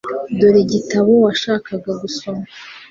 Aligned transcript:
Dore 0.37 0.59
igitabo 0.65 1.11
washakaga 1.25 1.91
gusoma. 2.01 2.43